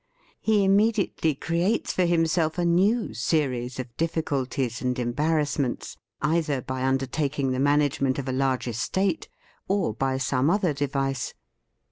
He 0.39 0.63
immediately 0.63 1.35
creates 1.35 1.93
for 1.93 2.05
himself 2.05 2.57
a 2.57 2.65
new 2.65 3.13
series 3.13 3.79
of 3.79 3.95
difficulties 3.97 4.81
and 4.81 4.97
embarrassments, 4.97 5.95
either 6.23 6.59
by 6.59 6.81
undertaking 6.81 7.51
the 7.51 7.59
management 7.59 8.17
of 8.17 8.27
a 8.27 8.31
large 8.31 8.67
estate, 8.67 9.29
or 9.67 9.93
by 9.93 10.17
some 10.17 10.49
other 10.49 10.73
device. 10.73 11.35